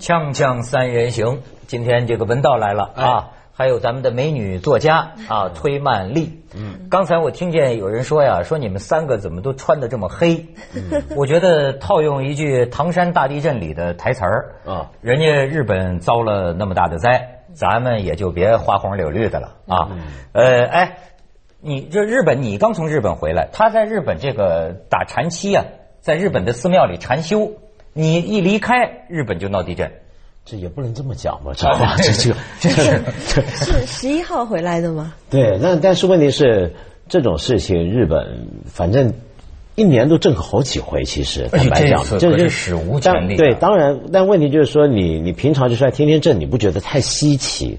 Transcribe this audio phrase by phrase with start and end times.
[0.00, 6.42] 锵锵三人行，今天这个文道来了啊，还有咱们的美女作家啊，崔曼丽。
[6.56, 10.46] 嗯，刚才我听见有人说呀，说你们三个怎么都穿的这么黑？
[11.16, 19.90] 我觉得套用一句唐山大地震里的台词儿啊，人家日本遭了那么大的灾，咱们也就别花红柳绿的了啊。
[20.32, 20.96] 呃，哎，
[21.60, 25.66] 你这日本，你刚从日本回来，他在日本这个打禅期啊，
[26.00, 27.52] 在日本的寺庙里禅修。
[27.92, 29.90] 你一离开日本就闹地震，
[30.44, 31.52] 这也不能这么讲吧？
[31.56, 33.02] 这话这这这是
[33.82, 35.14] 是十一号回来的吗？
[35.28, 36.74] 对，那但是问题是
[37.08, 39.12] 这种事情，日本反正
[39.74, 43.36] 一年都震好几回，其实坦白讲，这是史无前例。
[43.36, 47.78] 对，当然，但问题就是说，你你平常就算天天震，你不觉得太稀奇？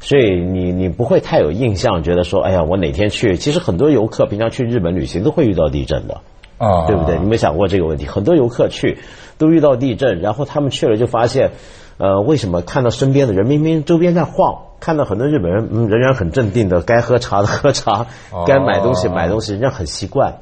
[0.00, 3.36] 所以你你不会太有印象，觉得说，哎呀，我哪天去？
[3.36, 6.20] 其实很多游客平常去日本旅行都会遇到地震的。
[6.62, 7.18] 啊，对不对？
[7.18, 8.06] 你没想过这个问题？
[8.06, 8.98] 很多游客去
[9.36, 11.50] 都遇到地震，然后他们去了就发现，
[11.98, 18.06] 呃，为什么看到身边的人明明周边在晃，看到很多日本人嗯仍然很镇定的，该喝茶的喝茶，
[18.46, 20.36] 该买东西买东西，人家很习惯，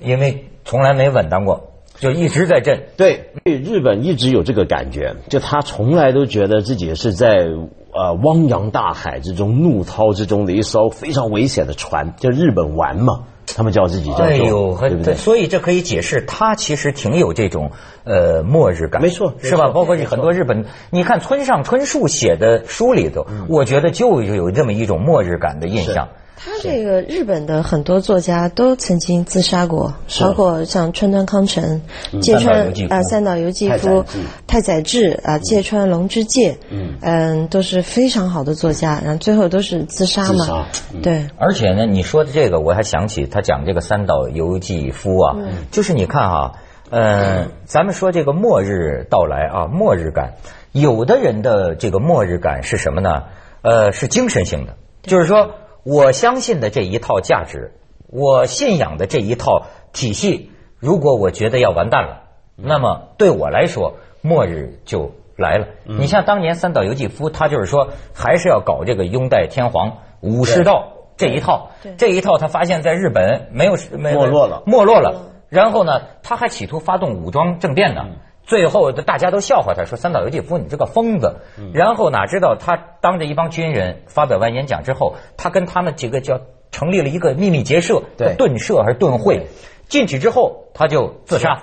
[0.00, 2.84] 因为从来没稳当过，就一直在震。
[2.96, 7.50] 对，日本一直有这个感觉，就他从来都觉得自己是在
[7.92, 13.24] 呃汪洋大海之中、怒涛之中的一艘非常危险的船，叫日本丸嘛。
[13.46, 15.14] 他们叫自己叫做，对不对？
[15.14, 17.70] 所以这可以解释，他其实挺有这种
[18.04, 19.70] 呃末日感，没错，是吧？
[19.72, 26.08] 包括很多日本，你看村上春树写的书里头，我觉得就有这么一种末日感的印象。
[26.36, 31.80] 他这个日本的很多作家都曾经自杀过，包括像川端康成、
[32.20, 34.04] 芥川啊、三岛由纪夫、
[34.46, 35.18] 太宰治。
[35.24, 36.96] 啊、芥川龙之介，嗯。
[37.00, 40.66] 嗯，都是非常好的作家，然后最后都是自杀嘛。
[41.02, 41.26] 对。
[41.38, 45.36] 而且呢，你说的这个，我还想起他讲这个三岛由纪夫啊，
[45.70, 46.52] 就是你看哈，
[46.90, 50.34] 呃，咱们说这个末日到来啊，末日感，
[50.72, 53.22] 有的人的这个末日感是什么呢？
[53.62, 54.74] 呃，是精神性的，
[55.04, 55.50] 就是说。
[55.84, 57.72] 我相信的这一套价值，
[58.08, 62.22] 我信仰的这一套体系，如果我觉得要完蛋了，
[62.56, 65.66] 那么对我来说，末日就来了。
[65.84, 71.70] 你像当年三岛由纪夫，他就是说，还是要搞这个拥戴天皇、武士道这一套。
[71.98, 75.32] 这一套他发现，在日本没有没落了，没落了。
[75.50, 78.06] 然后呢，他还企图发动武装政变呢。
[78.46, 81.36] 最后，大家都笑话他，说三岛由纪夫你这个疯子。
[81.72, 86.40] 然后哪知道他当着一帮军人发表完演讲之后，他跟他们几个叫
[86.70, 88.02] 成立了一个秘密结社，
[88.36, 89.46] 盾社还是盾会。
[89.88, 91.60] 进去之后他就自杀，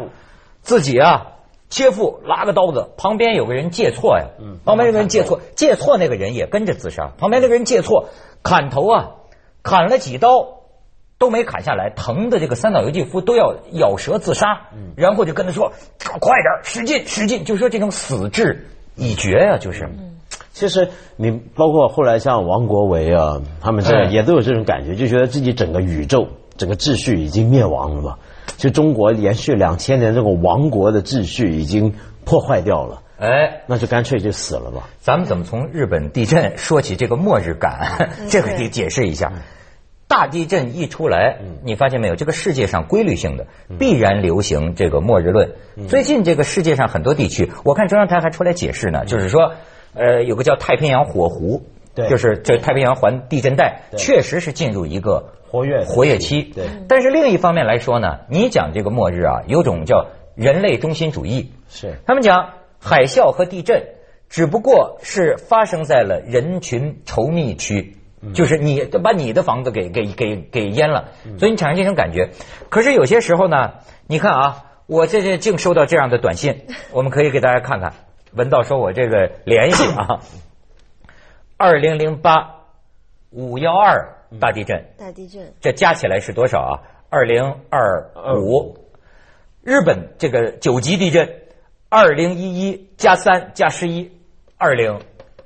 [0.61, 1.33] 自己啊
[1.69, 4.25] 切腹拉个刀子，旁边有个人借错呀，
[4.65, 7.11] 旁边有个人借错，借错那个人也跟着自杀。
[7.17, 8.09] 旁边那个人借错
[8.41, 9.11] 砍头啊，
[9.61, 10.60] 砍了几刀。
[11.21, 14.61] 都没砍下来，疼的这个三岛由纪夫都要咬舌自杀，
[14.95, 15.71] 然后就跟他说
[16.19, 19.87] ：“快点，使劲，使劲！”就说这种死志已决呀，就是。
[20.51, 26.27] 其实你包括后来像王国维啊，他们这也都有这种感觉，就觉得自己整个宇宙、
[26.57, 28.17] 整个秩序已经灭亡了嘛。
[28.57, 31.93] 就中国延续两千年这个亡国的秩序已经
[32.25, 34.89] 破坏掉了，哎，那就干脆就死了吧。
[34.99, 38.09] 咱们怎么从日本地震说起这个末日感？
[38.27, 39.31] 这个得解释一下。
[40.11, 42.17] 大地震一出来，你发现没有？
[42.17, 43.47] 这个世界上规律性的
[43.79, 45.53] 必然流行这个末日论。
[45.87, 49.53] 最近这个世界上很多地区，我看中央台还出来解释呢，就是说，
[49.93, 51.63] 呃，有个叫太平洋火湖，
[51.95, 56.41] 就是这太平洋环地震带确实是进入一个活跃活跃期。
[56.41, 61.53] 对，但是另一方面来说呢，你讲这个末日啊，有种叫人类中心主义。
[61.69, 62.49] 是，他们讲
[62.81, 63.81] 海啸和地震
[64.27, 67.95] 只不过是发生在了人群稠密区。
[68.33, 71.09] 就是你把你的房子给给给给淹了，
[71.39, 72.29] 所以你产生这种感觉。
[72.69, 73.73] 可是有些时候呢，
[74.07, 77.93] 你看啊，我这这净收到这样的短信，我们可以给大家看看。
[78.33, 80.19] 文道说我这个联系啊，
[81.57, 82.61] 二零零八
[83.31, 86.71] 五幺二大地震，大地震，这加起来是多少啊？
[87.09, 88.77] 二零二五，
[89.63, 91.41] 日本这个九级地震，
[91.89, 94.11] 二零一一加三加十一，
[94.57, 95.01] 二零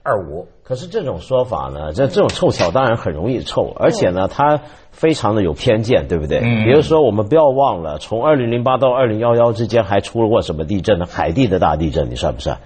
[0.05, 0.47] 二五。
[0.63, 4.61] 可是这种说法呢，这这种凑巧当然很容易凑，而且呢，它
[4.91, 6.39] 非常的有偏见，对不对？
[6.39, 6.63] 嗯。
[6.63, 11.05] 比如说，我们不要忘了，从二零零八到二零幺幺之间还出了过什么地震呢？
[11.09, 12.59] 海地的大地震，你算不算？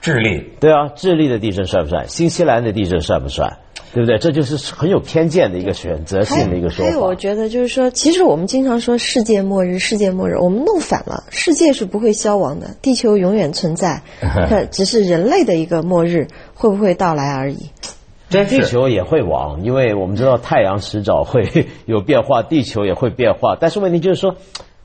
[0.00, 0.52] 智利。
[0.60, 2.08] 对啊，智利的地震算不算？
[2.08, 3.58] 新西兰的地震算不算？
[3.92, 4.18] 对不对？
[4.18, 6.90] 这就是很有偏见的一个选择性的一个说法。
[6.90, 11.24] 还有，我觉得就是说，其实我们经常说世界末日，世界末日，我们弄反了。
[11.30, 14.02] 世界是不会消亡的，地球永远存在，
[14.72, 17.70] 只是人类的一个末日会不会到来而已。
[18.30, 23.56] 这地球也会亡，因为我们知道太阳迟早会 有变化，地球也会变化。
[23.60, 24.34] 但是问题就是说，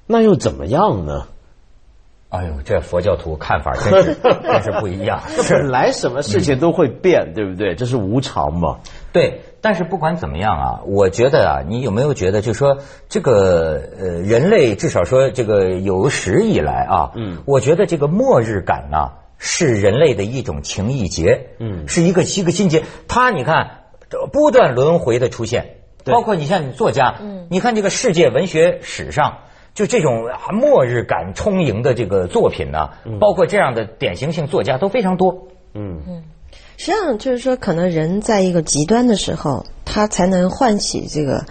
[0.06, 1.26] 那又怎么样呢？
[2.30, 5.20] 哎呦，这佛教徒看法真是 真是不一样。
[5.50, 7.74] 本来什么事情都会变，对不对？
[7.74, 8.78] 这是无常嘛。
[9.12, 12.78] 对，但是不管怎么样啊，我觉得啊，你有没有觉得，就说
[13.08, 19.10] 这个呃，人类至少说这个有史以来啊，嗯，我觉得这个末日感呢，
[19.40, 22.84] 是人类的一种情意结，嗯，是一个一个心结。
[23.08, 23.86] 它你看
[24.32, 29.40] 不断轮回的出现，包括你像你作家，嗯，你看这个世界文学史上。
[29.74, 32.90] 就这种末日感充盈的这个作品呢，
[33.20, 35.48] 包括这样的典型性作家都非常多。
[35.74, 36.24] 嗯嗯，
[36.78, 41.46] 实际上就是说，可能人在一个极端的时候，他才能唤起这个，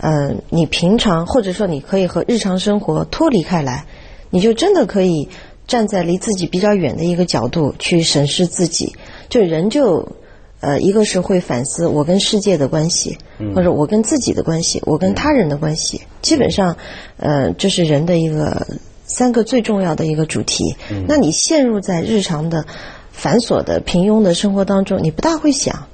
[0.00, 3.86] 嗯，你平常或者说你可以和日常生活脱离开来，
[4.30, 5.28] 你就真的可以
[5.66, 8.96] 站在离自己比较远的一个角度去审视自己，
[9.28, 10.16] 就人就。
[10.64, 13.18] 呃，一个是会反思我跟世界的关系，
[13.54, 16.78] 或者我跟自己的关系，我跟他人的关系，基本上，
[17.18, 18.66] 呃，这是人的一个
[19.04, 20.74] 三个最重要的一个主题。
[21.06, 22.64] 那你陷入在日常的
[23.12, 25.86] 繁琐的平庸的生活当中，你不大会想，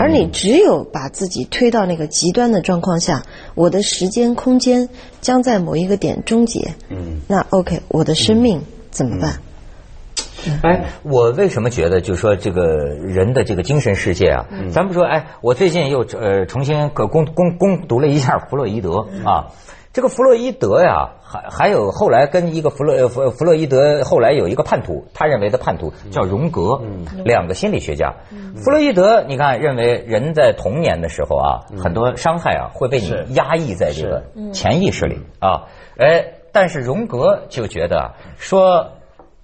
[0.00, 3.22] 而你只有把自己推到那个极端的状况下，
[3.54, 4.88] 我的时间空间
[5.20, 6.74] 将在某一个点终结。
[6.88, 9.40] 嗯，那 OK，我的生命怎么办？
[10.62, 19.48] 哎，我为什么觉得，就是说这个人的这个精神世界啊，咱不说，哎，我最近又呃重新攻攻攻读了一下弗洛伊德啊，
[19.92, 26.80] 这个弗洛伊德呀，还还有后来跟一个弗洛弗弗洛伊德后来有一个叛徒，他认为的叛徒叫荣格，
[27.24, 28.14] 两个心理学家，
[28.56, 31.48] 弗洛伊德你看认为人在童年的时候啊，
[31.82, 35.64] 很多伤害啊会被你压抑在这个潜意识里啊，
[35.98, 38.92] 哎，但是荣格就觉得说。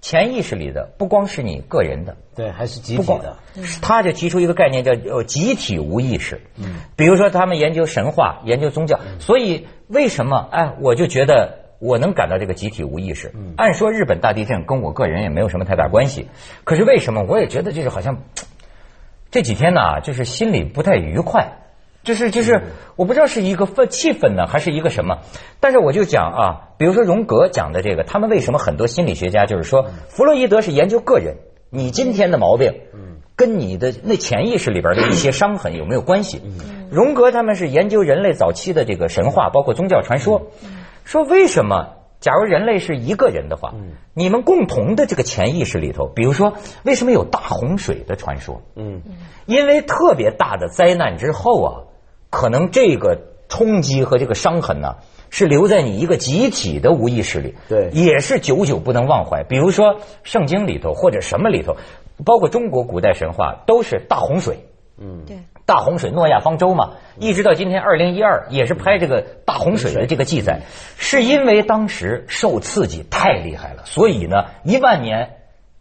[0.03, 3.37] 潜意识里的不光是你个人的，对，还是集体的。
[3.81, 6.41] 他就提出一个概念叫呃集体无意识。
[6.57, 13.31] 嗯，比如说他们研究神话、研究宗教，所以为什么哎，我就觉得我能感到这个集体无意识。
[13.33, 16.27] 嗯，按说日本大地震跟我个人也没有什么太大关系，
[16.65, 18.23] 可是为什么我也觉得就是好像
[19.31, 21.62] 这几天呢，就是心里不太愉快。
[22.03, 22.61] 就是就是，
[22.97, 25.19] 我不知道是一个氛气氛呢，还是一个什么。
[25.61, 31.37] 但是我就讲啊，比如说荣格讲的这个，他们为什么很多心理学家就是说，弗洛伊德是研究个人，
[31.69, 32.73] 你今天的毛病，
[33.37, 36.41] 跟你的那潜意识里边的一些伤痕有没有关系？
[36.91, 40.51] 荣格他们是研究人类早期的这个神话，包括宗教传说，
[41.05, 43.73] 说为什么，假如人类是一个人的话，
[44.13, 46.53] 你们共同的这个潜意识里头，比如说
[46.83, 48.61] 为什么有大洪水的传说？
[48.75, 49.01] 嗯，
[49.45, 51.73] 因为特别大的灾难之后啊。
[52.33, 54.95] 可能这个冲击和这个伤痕呢，
[55.29, 59.43] 是留在你一个集体的无意识里，对，也是久久不能忘怀。
[59.43, 61.77] 比如说圣经里头或者什么里头，
[62.25, 64.65] 包括中国古代神话都是大洪水，
[64.97, 65.37] 嗯，对，
[65.67, 70.61] 大洪水诺亚方舟嘛，一直到今天二零一二也是拍这个大洪水的这个记载，
[70.97, 75.35] 是因为当时受刺激太厉害了，所以呢，一万年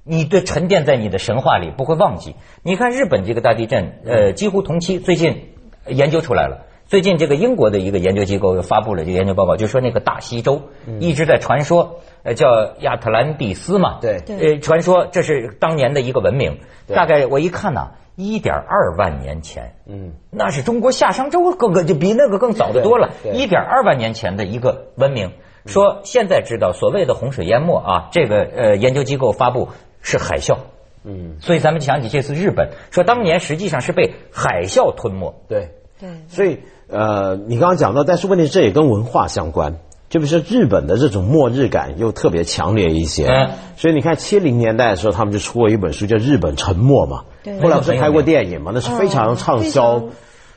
[0.04, 2.36] 你的沉淀在你的神话里不会忘记。
[2.62, 5.48] 你看日本这个大地震，呃，几乎同期最近。
[5.86, 10.62] 研究出来了，最近这个英国的一个研究机构又发布了这个研究报告，就说那个大西洲
[11.00, 25.32] 一直在传说，呃，叫亚特兰蒂斯嘛，对，呃，传说这是当年的一个文明，大概我一看呢，一点二万年前，嗯，那是中国夏商周，更更就比那个更早的多了，一点二万年前的一个文明，
[25.66, 30.58] 说现在知道所谓的洪水淹没啊，这个呃研究机构发布是海啸。
[31.04, 35.34] 嗯，所以咱们就想起这次日本，说当年实际上是被海啸吞没。
[35.48, 36.08] 对，对。
[36.28, 39.78] 所以呃，你刚刚讲到，但是问题这也跟文化相关，
[40.10, 43.26] 就比如说日本的这种末日感又特别强烈一些。
[43.26, 43.50] 嗯。
[43.76, 47.24] 所以你看七零年代的时候，他们就出过一本书叫《日本沉默》嘛。
[47.42, 47.58] 对。
[47.60, 48.70] 后来不是拍过电影嘛？
[48.72, 50.04] 那是非常畅销，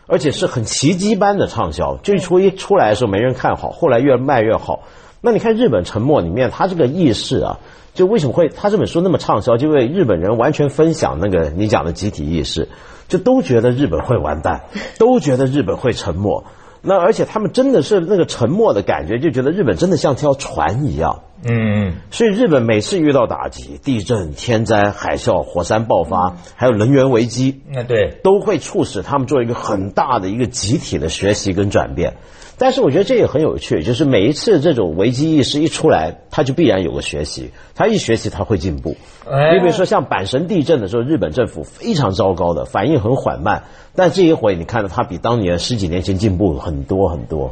[0.05, 1.97] 而且是很奇迹般的畅销。
[2.03, 4.83] 最初一出来的时候没人看好，后来越卖越好。
[5.21, 7.59] 那你看《日本沉默》里面，它这个意识啊。
[7.95, 9.57] 就为什么会他这本书那么畅销？
[9.57, 12.69] 就因为日本人完全分享那个你讲的集体意识，
[13.07, 14.65] 就都觉得日本会完蛋，
[14.99, 16.43] 都觉得日本会沉没。
[16.87, 21.23] 那而且他们真的是那个沉默的感觉，就觉得日本真的像条船一样。
[21.43, 32.17] 嗯，所以日本每次遇到打击、地震、天灾、海啸、火山爆发，还有能源危机，那对，都会促使他们做一个很大的一个集体的学习跟转变。
[32.57, 38.95] 但是我觉得这也很有趣，就是每一次这种危机意识一出来，他就必然有个学习，他一学习他会进步。
[39.25, 43.63] 你比如说像阪神地震的时候，日本政府非常糟糕的反应很缓慢，
[43.95, 47.51] 但这一回你看到他比当年十几年前进步很多很多。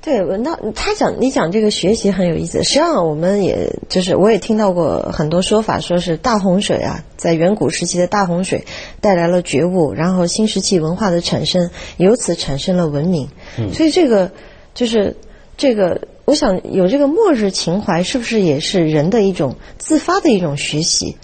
[0.00, 2.62] 对，那他讲你讲这个学习很有意思。
[2.62, 8.64] 实际上，我们也就是我也听到过很多说法，说是大洪水啊，在远古时期的大洪水
[9.00, 13.28] 带来了觉悟，然后新石器文化的产生，由此产生了文明。
[13.58, 14.30] 嗯所以这个
[14.72, 15.16] 就是
[15.56, 21.16] 这个，我想有这个末日情怀，是不是也是人的一种自发的一种学习？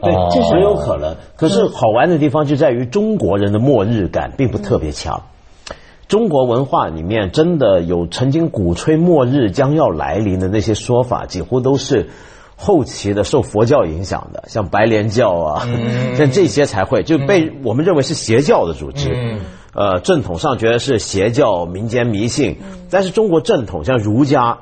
[0.00, 1.16] 对，这是很有可能。
[1.36, 5.20] 可是好玩的地方就在于中国人的末日感并不特别强。
[6.12, 12.10] 中国文化里面真的有曾经鼓吹末日将要来临的那些说法，几乎都是
[12.54, 15.66] 后期的受佛教影响的，像白莲教啊，
[16.18, 19.38] 像这些才会就被我们认为是邪教的组织。
[19.72, 22.58] 呃，正统上觉得是邪教、民间迷信，
[22.90, 24.58] 但是中国正统像儒家。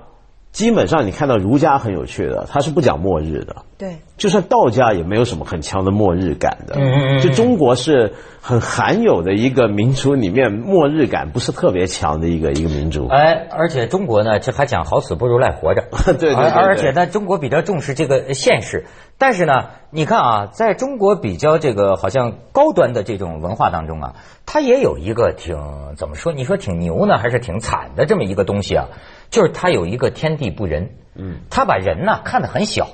[0.53, 3.57] 基本上，你看到儒家很有趣的，他是不讲末日的。
[3.79, 6.75] 对，就算道家也没有什么很强的末日感的。
[6.77, 7.21] 嗯嗯嗯。
[7.21, 13.07] 就中国是很罕有的一个民族里面末日感不是特别强的一个一个民族。
[13.09, 15.85] 哎，而且中国呢，这还讲好死不如赖活着。
[16.13, 16.35] 对对对。
[16.35, 18.87] 而且呢，中国比较重视这个现实。
[19.17, 19.53] 但是呢，
[19.91, 24.15] 你看啊，在中国比较这个好像高端的这种文化当中啊，
[24.47, 25.57] 它也有一个挺
[25.97, 26.33] 怎么说？
[26.33, 28.89] 你说挺牛呢，还是挺惨的这么一个东西啊？
[29.31, 32.89] 就是他有一个天地不仁，嗯，他把人呢看得很小，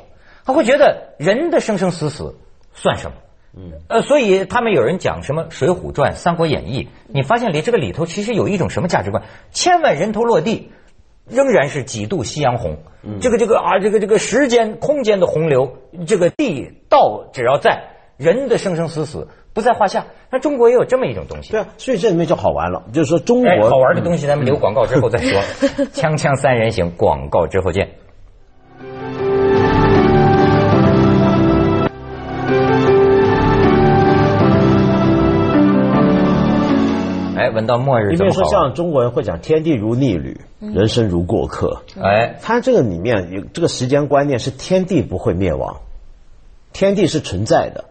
[0.44, 2.36] 他会觉得人的生生死死
[2.72, 3.16] 算什么？
[3.58, 9.24] 嗯，呃，所以他们有人讲什么《水浒传》《三国演义》，你发现里这个里头其实有一种什么价值观？
[9.50, 10.70] 千万人头落地，
[11.26, 12.76] 仍然是几度夕阳红。
[13.20, 17.84] 这个这个啊，这个这个时间空间的洪流，这个地道只要在，
[18.18, 19.28] 人的生生死死。
[19.56, 21.50] 不在话下，那中国也有这么一种东西。
[21.50, 25.40] 对啊，所以这里面就好玩了，就是说中国好玩的东西，咱们留广告之后再说。
[25.96, 27.88] 锵锵三人行，广告之后见。
[37.38, 41.80] 哎，闻到末日，你比如说像中国人会讲“天地如逆旅，人生如过客”。
[41.98, 45.78] 哎，他这个里面有这个时间观念是天地不会灭亡，
[46.75, 47.86] 天地是存在的。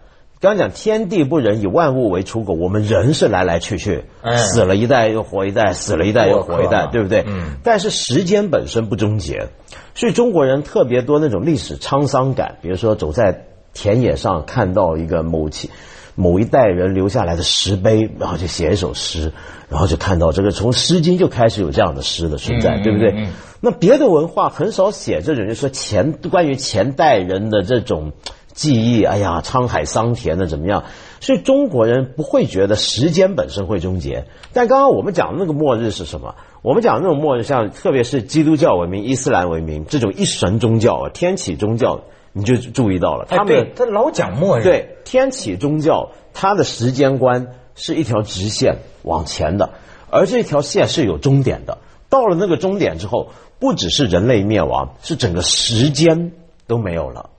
[0.45, 2.53] 刚讲天地不仁，以万物为刍狗。
[2.53, 4.03] 我们人是来来去去，
[4.37, 7.25] 死了一代又活一代，死了一代又活一代，对不对？
[7.27, 7.57] 嗯。
[7.63, 9.47] 但是时间本身不终结，
[9.95, 12.57] 所以中国人特别多那种历史沧桑感。
[12.61, 15.71] 比如说走在田野上，看到一个某期
[16.13, 19.33] 某一代人留下来的石碑，然后就写一首诗，
[19.67, 23.29] 然后就看到这个从《诗经》就开始有这样的诗的存在，对不对？
[23.61, 28.13] 那别的文化很少写这种，就说前关于前代人的这种。
[28.55, 30.85] 记忆，哎呀，沧海桑田的怎么样？
[31.19, 34.25] 所以中国人不会觉得时间本身会终结。
[34.53, 36.35] 但刚刚我们讲的那个末日是什么？
[36.61, 44.63] 我们讲那种末日，像特别是基督教文明、伊斯兰文明这种一神宗教啊，天启宗教，你就注意到了，他们他老讲末日。
[44.63, 49.71] 对，天启宗教它的时间观是一条直线往前的，
[50.09, 51.79] 而这条线是有终点的。
[52.09, 56.31] 到了那个终点之后，不只是人类灭亡，是整个时间
[56.67, 57.31] 都没有了。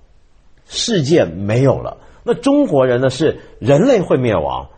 [0.68, 3.10] 世界没有了，那中国人呢？
[3.10, 4.68] 是人类会灭亡，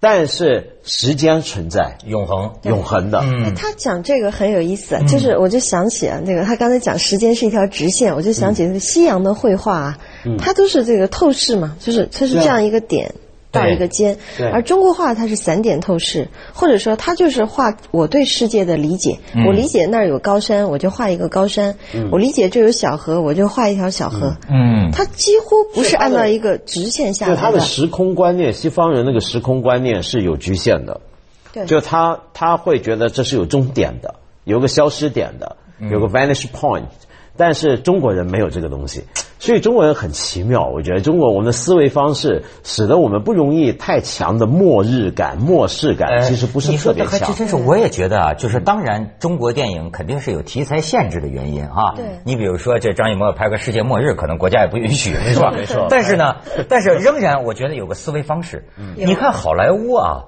[0.00, 3.20] 但是时间存在，永恒，永恒的。
[3.22, 9.98] 嗯，他讲这个很有意思，就是我就想起啊，那个他刚才讲时间是一条直线，我就想起那个西洋的绘画啊，
[10.38, 13.14] 它都是这个透视嘛，就是它是这样一个点。
[13.56, 14.16] 到一个尖，
[14.52, 19.18] 而中国画它是散点透视，或者说它就是画我对世界的理解。
[19.46, 21.72] 我理解那儿有高山，我就画一个高山；
[22.12, 24.36] 我理解这有小河，我就画一条小河。
[24.50, 27.40] 嗯，它几乎不是按照一个直线下来的。
[27.40, 31.00] 它的时空观念，西方人那个时空观念是有局限的。
[31.52, 35.56] 对，就他他会觉得这是有终点的，有个消失点的，
[35.90, 36.84] 有个 vanish point。
[37.36, 39.04] 但是中国人没有这个东西，
[39.38, 40.66] 所以中国人很奇妙。
[40.66, 47.28] 我觉得中国我们的思维方式使得我们不容易太强的末日感、末世感，其实不是特别强。
[47.28, 51.94] 这真是我也觉得啊，就是当然中国电影肯定是有题材限制的原因啊。
[51.96, 52.04] 对。
[52.24, 55.52] 你比如说这张艺谋拍个世界末日，可能国家也不允许，是吧？
[55.54, 55.86] 没错。
[55.90, 56.36] 但是呢，
[56.68, 58.66] 但是仍然我觉得有个思维方式。
[58.78, 58.94] 嗯。
[58.96, 60.24] 你看好莱坞啊，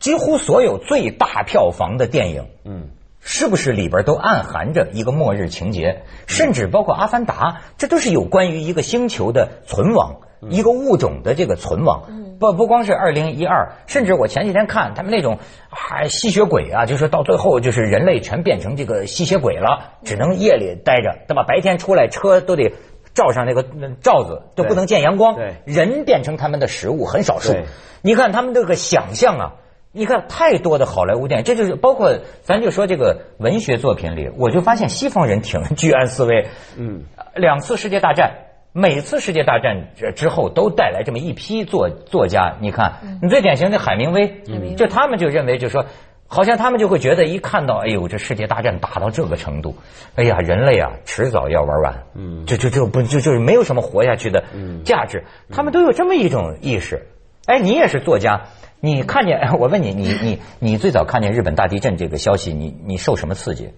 [0.00, 2.88] 几乎所有最大票房的电影，嗯。
[3.20, 6.02] 是不是里边都暗含着一个末日情节？
[6.26, 7.34] 甚至包括《阿凡达》，
[7.76, 12.04] 这都是有关于一个星球的存亡，一个物种的这个存亡。
[12.38, 15.38] 不不光是二零一二，甚至我前几天看他们那种
[15.70, 21.42] 啊吸血鬼啊，就是到最后就是人类全变成这个吸血鬼了，只能夜里待着，对吧？
[21.42, 22.72] 白天出来车都得
[23.12, 23.64] 罩上那个
[24.00, 25.36] 罩子，都不能见阳光。
[25.64, 27.52] 人变成他们的食物很少数。
[28.00, 29.52] 你看他们这个想象啊。
[29.98, 36.46] 你看，太多的好莱坞电影，这就是包括咱就说这个文学作品里，我就发现西方人挺 居安思危。
[36.76, 37.02] 嗯，
[37.34, 38.32] 两次世界大战，
[38.72, 42.54] 每次世界大战之后都带来这么一批作作家。
[42.60, 44.40] 你看，你最典型的海明威，
[44.76, 45.84] 就他们就认为，就说
[46.28, 49.74] 好像他们就会觉得，一看到哎呦，这世界大战打到这个程度，
[50.14, 52.04] 哎呀，人类啊，迟早要玩完。
[52.14, 54.44] 嗯，这这这不就就是没有什么活下去的
[54.84, 55.24] 价值？
[55.50, 57.08] 他们都有这么一种意识。
[57.46, 58.42] 哎，你也是作家。
[58.80, 63.70] 你看见 我问你，你你你最早看见日本大地震这个消息，你你受什么刺激？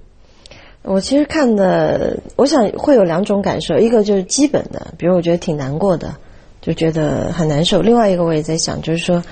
[0.82, 6.14] 我其实看的，我想会有两种感受，一个就是基本的，比如我觉得挺难过的，
[6.62, 9.22] 就觉得很难受；另外一个我也在想，就是说，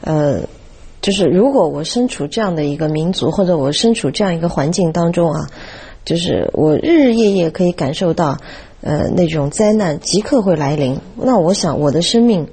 [0.00, 0.40] 呃，
[1.00, 5.46] 就是如果我身处这样的一个民族，或者我身处这样一个环境当中啊，
[6.04, 8.38] 就是我日日夜夜可以感受到，
[8.80, 12.48] 呃，那种灾难即刻会来临，那我想我的生命，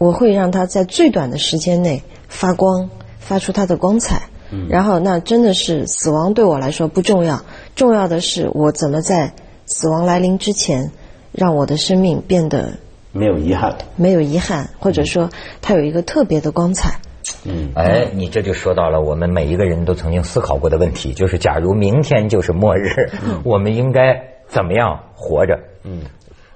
[0.00, 2.88] 我会让它在最短的时间内发光，
[3.18, 4.22] 发出它的光彩。
[4.50, 7.42] 嗯然后，那真的是死亡对我来说不重要，
[7.76, 9.34] 重要的是我怎么在
[9.66, 10.90] 死亡来临之前，
[11.32, 12.78] 让我的生命变得
[13.12, 15.28] 没有遗憾，没有遗憾，或者说
[15.60, 16.98] 它有一个特别的光彩。
[17.44, 22.88] 嗯，哎，你这就说到了我们每一个人都曾经思考过的问题，就是假如明天就是末日，
[23.44, 25.60] 我们应该怎么样活着？
[25.84, 26.00] 嗯，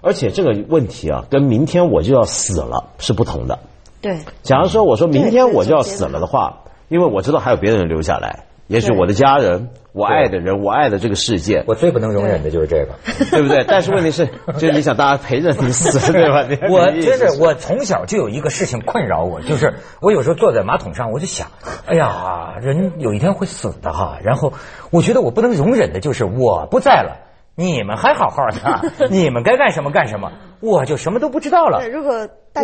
[0.05, 3.59] 而且这个问题啊，跟明天我就要死了是不同的。
[4.01, 6.61] 对，假如说我说明天我就要死了的话。
[6.89, 11.65] 因为我知道还有别人留下来，也许我的家人、我爱的人、我爱的这个世界。
[11.67, 12.93] 我最不能容忍的就是这个，
[13.31, 13.65] 对不对？
[13.67, 16.47] 但是问题是， 就你想大家陪着你死，对吧？
[16.71, 21.49] 我真是我从小就有一个事情困扰我，就是我有时候坐在马桶上，我就想，
[21.87, 24.19] 哎呀，人有一天会死的哈。
[24.23, 24.53] 然后
[24.91, 27.17] 我觉得我不能容忍的就是我不在了。
[27.57, 31.89] 你们还好好的， 你们该干什么干什么，我就什么都不知道了。
[31.89, 32.13] 如果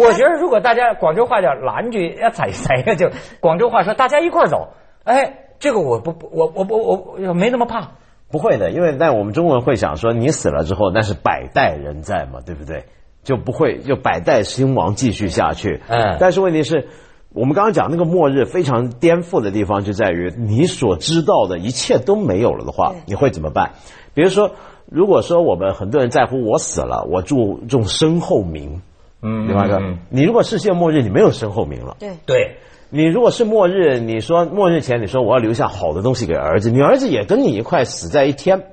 [0.00, 4.70] 我觉得，如果大家广州话叫“拦句要踩踩呀”，就广州话说大家一块走，
[5.04, 7.92] 哎，这个我不我我我我没那么怕，
[8.32, 12.86] 不会的，因为在我们中文会想说，你死了之后那是百代人在嘛，对不对？
[13.22, 15.82] 就不会就百代兴亡继续下去。
[15.88, 16.88] 嗯，但是问题是，
[17.32, 23.72] 我们刚刚讲那个末日非常颠覆的地方就在于，你所知道的一切都没有了的话，你会怎么办？
[24.14, 24.50] 比如说。
[24.90, 28.82] 如果说我们很多人在乎我死了，我注重身后名，
[29.22, 29.80] 嗯，对吧？
[30.08, 31.96] 你如果世界末日，你没有身后名了。
[32.00, 32.56] 对对，
[32.90, 38.64] 你如果是末日，你说末日前你说我要留下好的东西给儿子，你儿子也跟你一块死在一天，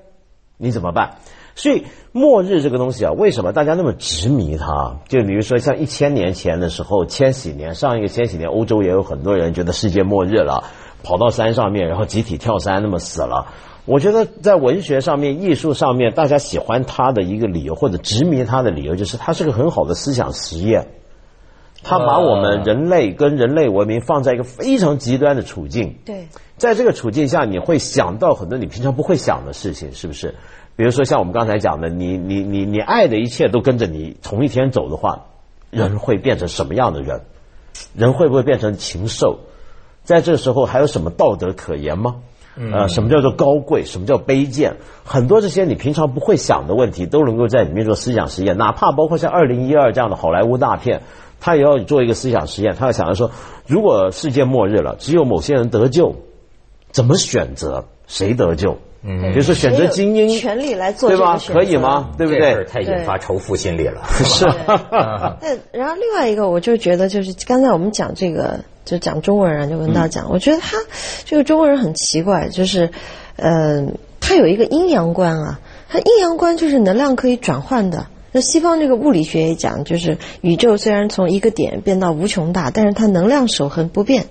[0.58, 1.18] 你怎么办？
[1.54, 4.98] 所以末日这个东西啊，为什么大家那么执迷它？
[5.08, 10.64] 就比如说像一千年前的时候，千禧年上一个千禧年，欧洲也有很多人觉得世界末日了，
[11.04, 13.48] 跑到山上面，然后集体跳山，那么死了。
[13.88, 20.90] 我觉得在文学上面、艺术上面，大家喜欢他的一个理由或者执迷他的理由，就是他是个很好的思想实验。
[21.84, 25.96] 他把我们人类跟人类文明放在一个非常极端的处境。
[26.04, 30.36] 对，在这个处境下，你会想到很多你平常不会想的事情，是不是？
[30.76, 35.28] 比如说像我们刚才讲的，你你你你爱的一切都跟着你同一天走的话，
[35.70, 37.22] 人会变成什么样的人？
[37.96, 39.40] 人会不会变成禽兽？
[40.04, 42.18] 在这时候还有什么道德可言吗？
[42.74, 43.86] 呃，什么叫做高贵？
[43.86, 44.78] 什么叫卑贱？
[45.04, 48.58] 很多这些你平常不会想的问题，都能够在里面做思想实验。
[48.58, 51.02] 哪怕包括像《二零一二》这样的好莱坞大片，
[51.40, 52.76] 他也要做一个思想实验。
[52.76, 53.30] 他要想着说，
[53.68, 56.16] 如果世界末日了，只有某些人得救，
[56.92, 57.86] 怎么选择？
[58.08, 58.78] 谁得救？
[59.04, 61.38] 嗯，比如说选择精英，权利来做对吧？
[61.48, 62.10] 可以吗？
[62.18, 62.64] 对不对？
[62.66, 64.02] 太引发仇富心理了。
[64.26, 64.46] 是。
[64.46, 65.38] 那
[65.72, 68.60] 然后另外一个，我就觉得就是刚才我们讲这个。
[68.88, 70.78] 就讲中国人啊，就文道讲，我觉得他
[71.26, 72.90] 这个中国人很奇怪，就是，
[73.36, 73.86] 呃，
[74.22, 78.08] 他有一个阴阳观啊，他阴阳观就是能量可以转换的。
[78.32, 84.28] 那西方这个物理学也讲，就是宇宙虽然从一个点变到无穷大，但是它能量守恒不变。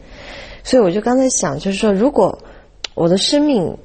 [0.64, 2.38] 所以我就刚才想，就是说，如果
[2.95, 3.77] 我的生命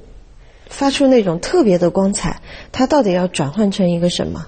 [0.68, 2.40] 发出那种特别的光彩，
[2.72, 4.46] 它到底要转换成一个什么？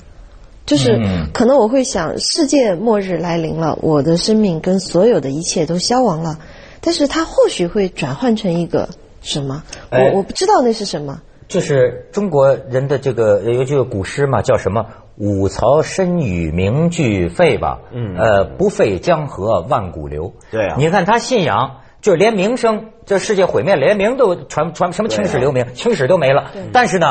[0.66, 0.98] 就是
[1.34, 6.38] 可能我会想，世界末日来临了，我的生命跟所有的一切都消亡了，
[6.80, 8.88] 但是它或许会转换成一个
[9.20, 9.62] 什么？
[9.90, 11.20] 我我不知道那是什么。
[11.48, 14.86] 就是中国人的这个有句古诗嘛，叫什么
[15.18, 17.80] “五曹身与名俱废”吧？
[17.92, 20.32] 嗯，呃，不废江河万古流。
[20.50, 26.50] 对啊，你看他信仰，就连名声，这世界毁灭，连名都传传什么青史留名，青史都没了。
[26.72, 27.08] 但是呢，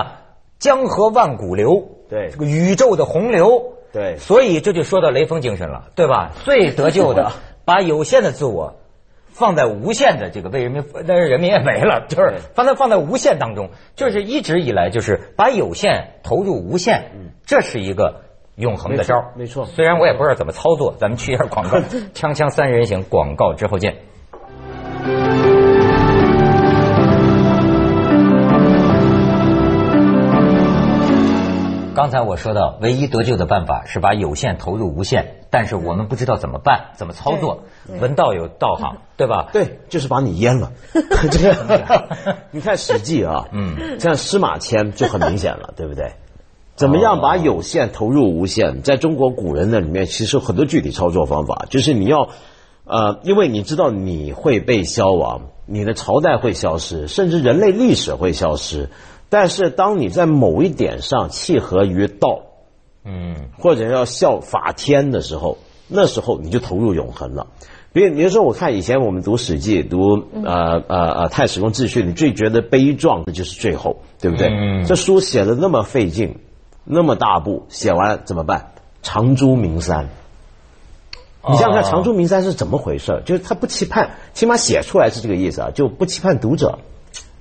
[0.58, 1.90] 江河万古流。
[2.10, 2.30] 对。
[2.32, 6.32] 这个宇宙的洪流，对，所以这就说到雷锋精神了，对吧？
[6.44, 7.32] 最得救的，
[7.66, 8.76] 把有限的自我
[9.30, 17.12] 放在无限的这个为人民，但是人民也没了，就是放在放在无限当中，就是一直以来就是把有限投入无限，
[17.46, 18.22] 这是一个
[18.56, 19.66] 永恒的招没错。
[19.66, 21.78] 虽然我也不知道怎么操作，咱们去一下广告，
[22.14, 23.96] 锵锵三人行广告之后见。
[31.94, 37.64] 刚才我说到，唯一得救的办法是把有限投入无限，但是我们不知道怎么办，怎么操作。
[38.00, 39.50] 文道有道行， 对吧？
[39.54, 40.72] 对，就是把你淹了。
[41.32, 41.58] 这样，
[42.52, 46.14] 你看《史记》啊，嗯，像司马迁就很明显了， 对不对？
[46.76, 48.82] 怎么样把有限投入无限？
[48.82, 52.30] 在中国古人那里面，其实很多具体操作方法，就是你要，
[52.86, 58.90] 呃，因为你知道你会被消亡，你的朝代会消失，甚至人类历史会消失。
[59.34, 62.42] 但是当你在某一点上契合于道，
[63.04, 67.48] 嗯，或者要效法天的时候，那时候你就投入永恒了。
[67.94, 74.84] 比如，比如说，我看以前我们读《史记》，读呃呃呃《太史公自序》，你最觉得悲壮的就是最后，对不对？
[74.86, 76.38] 这书写的那么费劲，
[76.84, 78.74] 那么大部，写完怎么办？
[79.02, 80.10] 长诛名山。
[81.50, 83.24] 你想想看，长诛名山是怎么回事？
[83.26, 86.78] 就是他不期盼，起码写出来是这个意思啊，就不期盼读者，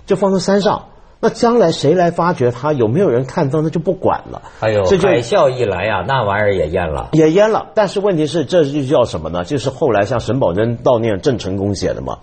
[0.06, 0.86] 就放在山上。
[1.24, 2.72] 那将来谁来发掘它？
[2.72, 3.60] 有没有人看到？
[3.60, 4.42] 那就不管了。
[4.58, 7.70] 哎呦，这海啸一来呀，那玩意儿也淹了，也淹了。
[7.76, 9.44] 但是问题是，这就叫什么呢？
[9.44, 12.18] 就是后来像沈葆桢悼念郑成功写的嘛，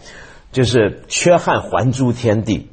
[0.51, 2.67] 就是缺憾还诸天地，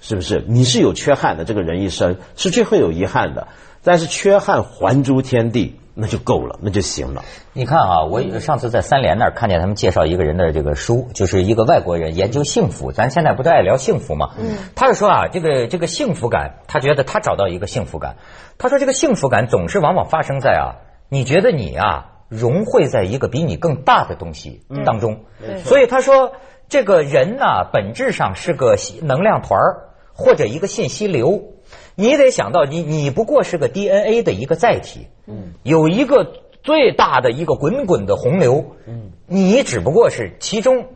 [0.00, 0.42] 是不是？
[0.48, 3.48] 你是有缺憾的，这个人一生是最会有遗憾的，
[3.82, 5.78] 但是缺憾还诸天地。
[5.94, 7.22] 那就够了，那就行了。
[7.52, 12.90] 你看啊，我上次在三联那儿看见他们介绍一个人的这个书，就是一个外国人研究幸福。
[12.90, 14.30] 咱现在不都爱聊幸福吗？
[14.38, 18.16] 嗯，他就说啊，这个这个幸福感，他觉得他找到一个幸福感。
[18.58, 25.20] 他说这个幸福感总是往往发生在啊，你觉得你啊融汇在一个比你更大的东西当中。
[25.40, 26.32] 嗯所以他说，
[26.68, 31.50] 这个人呢，本质上是个能量团儿或者一个信息流。
[31.96, 40.86] 你得想到，你你不过是个 DNA 的一个载体，嗯，有一个最大的一个滚滚的洪流，嗯，你只不过是其中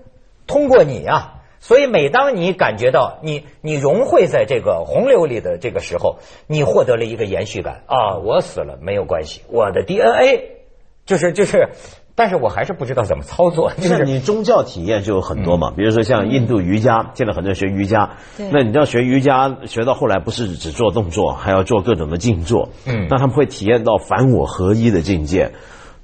[0.47, 6.17] 通过你啊，所以每当你感觉到你你融汇在这个洪流里的这个时候，
[6.49, 10.65] 你获得了一个延续感啊，我死了没有关系，我的 DNA
[11.07, 11.69] 就是就是。
[12.19, 13.71] 但是我还是不知道怎么操作。
[13.81, 18.17] 就是你宗教体验就有很多嘛，比如说像印度瑜伽，现在很多人学瑜伽。
[18.51, 22.71] 那你知道学瑜伽学到后来不是只做动作，还要做各种的静坐。
[22.87, 23.07] 嗯。
[23.09, 25.53] 那他们会体验到凡我合一的境界，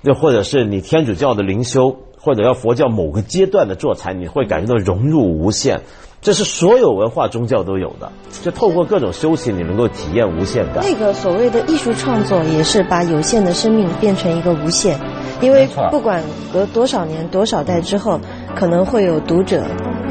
[0.03, 5.81] 又或者是你天主教的灵修，或者要佛教某个阶段的坐禅，你会感觉到融入无限。
[6.25, 8.11] 这是所有文化宗教都有的，
[8.43, 10.83] 就透过各种修行，你能够体验无限感。
[10.83, 14.99] 那个所谓的艺术创作，也是把有限的生命变成一个无限。
[15.43, 18.19] 因为不管隔多少年、多少代之后，
[18.57, 19.63] 可能会有读者，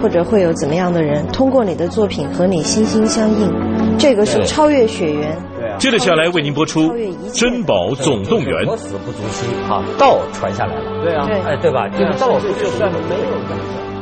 [0.04, 3.52] 或者会有怎么样的人，通过你的作品和你心心相印。
[3.97, 5.36] 这个是超越血缘。
[5.60, 6.82] 对接着下来为您播出
[7.34, 8.63] 《珍宝总动员》。
[8.69, 11.04] 我死不足惜啊，道传下来了。
[11.04, 11.89] 对啊，哎，对吧？
[11.89, 13.93] 这个道就算没有。